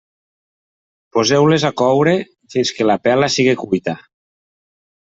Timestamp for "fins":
2.55-2.75